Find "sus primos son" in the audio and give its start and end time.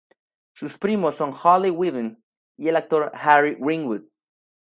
0.55-1.31